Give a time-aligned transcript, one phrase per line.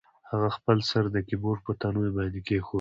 [0.29, 2.69] هغه خپل سر د کیبورډ په تڼیو باندې کیښود